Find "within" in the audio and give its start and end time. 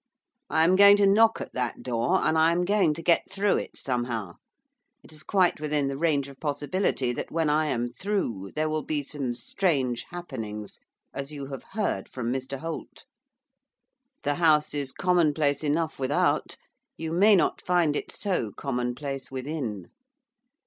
5.59-5.89, 19.29-19.91